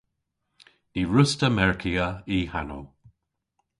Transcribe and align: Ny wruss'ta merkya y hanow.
Ny 0.93 1.01
wruss'ta 1.07 1.47
merkya 1.57 2.07
y 2.35 2.37
hanow. 2.51 2.85